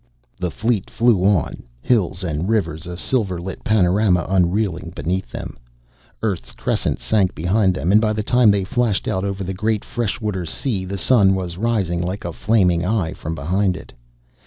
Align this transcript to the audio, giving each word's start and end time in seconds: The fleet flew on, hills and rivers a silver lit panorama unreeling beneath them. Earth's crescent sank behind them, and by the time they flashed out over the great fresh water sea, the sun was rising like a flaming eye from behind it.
The 0.39 0.49
fleet 0.49 0.89
flew 0.89 1.21
on, 1.23 1.61
hills 1.79 2.23
and 2.23 2.49
rivers 2.49 2.87
a 2.87 2.97
silver 2.97 3.39
lit 3.39 3.63
panorama 3.63 4.25
unreeling 4.27 4.91
beneath 4.95 5.29
them. 5.29 5.59
Earth's 6.23 6.53
crescent 6.53 6.99
sank 6.99 7.35
behind 7.35 7.75
them, 7.75 7.91
and 7.91 8.01
by 8.01 8.13
the 8.13 8.23
time 8.23 8.49
they 8.49 8.63
flashed 8.63 9.07
out 9.07 9.23
over 9.23 9.43
the 9.43 9.53
great 9.53 9.85
fresh 9.85 10.19
water 10.19 10.43
sea, 10.43 10.85
the 10.85 10.97
sun 10.97 11.35
was 11.35 11.55
rising 11.59 12.01
like 12.01 12.25
a 12.25 12.33
flaming 12.33 12.83
eye 12.83 13.13
from 13.13 13.35
behind 13.35 13.77
it. 13.77 13.93